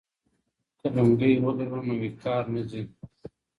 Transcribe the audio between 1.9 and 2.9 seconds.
وقار نه ځي.